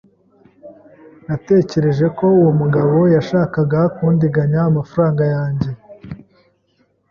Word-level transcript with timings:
Natekereje 1.27 2.05
ko 2.17 2.25
uwo 2.39 2.51
mugabo 2.61 2.97
yashakaga 3.15 3.79
kundiganya 3.95 4.59
amafaranga 4.69 5.23
yanjye. 5.33 5.69